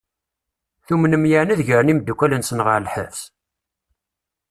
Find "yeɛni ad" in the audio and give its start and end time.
1.31-1.61